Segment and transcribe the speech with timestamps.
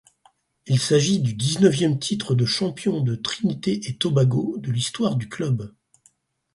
[0.65, 5.75] Il s’agit du dix-neuvième titre de champion de Trinité-et-Tobago de l’histoire du club.